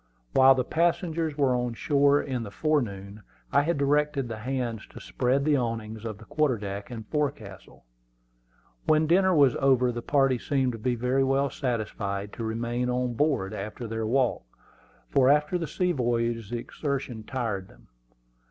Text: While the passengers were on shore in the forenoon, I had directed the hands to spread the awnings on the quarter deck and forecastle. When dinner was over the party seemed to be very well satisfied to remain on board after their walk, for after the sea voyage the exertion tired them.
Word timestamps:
While 0.33 0.55
the 0.55 0.63
passengers 0.63 1.37
were 1.37 1.53
on 1.53 1.75
shore 1.75 2.19
in 2.23 2.41
the 2.41 2.49
forenoon, 2.49 3.21
I 3.51 3.61
had 3.61 3.77
directed 3.77 4.27
the 4.27 4.39
hands 4.39 4.87
to 4.87 4.99
spread 4.99 5.45
the 5.45 5.55
awnings 5.57 6.07
on 6.07 6.17
the 6.17 6.25
quarter 6.25 6.57
deck 6.57 6.89
and 6.89 7.05
forecastle. 7.09 7.85
When 8.87 9.05
dinner 9.05 9.35
was 9.35 9.55
over 9.57 9.91
the 9.91 10.01
party 10.01 10.39
seemed 10.39 10.71
to 10.71 10.79
be 10.79 10.95
very 10.95 11.23
well 11.23 11.51
satisfied 11.51 12.33
to 12.33 12.43
remain 12.43 12.89
on 12.89 13.13
board 13.13 13.53
after 13.53 13.85
their 13.85 14.07
walk, 14.07 14.41
for 15.07 15.29
after 15.29 15.59
the 15.59 15.67
sea 15.67 15.91
voyage 15.91 16.49
the 16.49 16.57
exertion 16.57 17.21
tired 17.23 17.67
them. 17.67 17.87